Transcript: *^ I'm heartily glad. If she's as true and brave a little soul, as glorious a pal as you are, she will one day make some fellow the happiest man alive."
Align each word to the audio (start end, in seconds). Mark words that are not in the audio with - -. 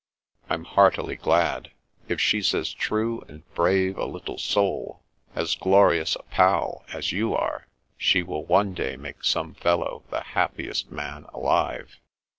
*^ 0.01 0.03
I'm 0.49 0.63
heartily 0.63 1.15
glad. 1.15 1.73
If 2.07 2.19
she's 2.19 2.55
as 2.55 2.73
true 2.73 3.21
and 3.27 3.43
brave 3.53 3.99
a 3.99 4.05
little 4.05 4.39
soul, 4.39 5.03
as 5.35 5.53
glorious 5.53 6.15
a 6.15 6.23
pal 6.23 6.83
as 6.91 7.11
you 7.11 7.35
are, 7.35 7.67
she 7.99 8.23
will 8.23 8.43
one 8.43 8.73
day 8.73 8.97
make 8.97 9.23
some 9.23 9.53
fellow 9.53 10.01
the 10.09 10.21
happiest 10.21 10.91
man 10.91 11.25
alive." 11.35 11.99